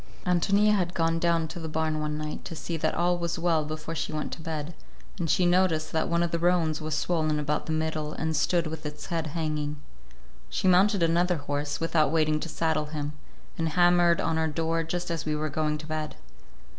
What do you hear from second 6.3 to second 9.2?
the roans was swollen about the middle and stood with its